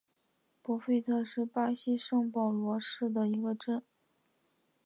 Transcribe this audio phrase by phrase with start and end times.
[0.63, 3.83] 博费特是巴西圣保罗州的一个市镇。